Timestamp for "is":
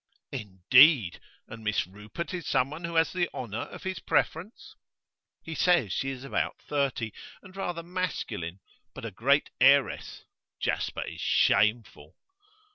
2.33-2.47, 6.09-6.23, 11.05-11.21